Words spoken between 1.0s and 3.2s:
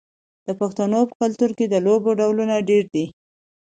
په کلتور کې د لوبو ډولونه ډیر دي.